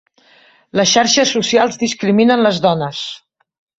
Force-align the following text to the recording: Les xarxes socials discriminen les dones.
Les 0.79 0.93
xarxes 0.95 1.33
socials 1.37 1.77
discriminen 1.83 2.43
les 2.47 2.59
dones. 2.65 3.05